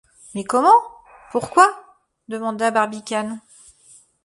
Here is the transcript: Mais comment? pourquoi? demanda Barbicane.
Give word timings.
Mais 0.33 0.43
comment? 0.43 0.79
pourquoi? 1.31 1.69
demanda 2.27 2.71
Barbicane. 2.71 3.39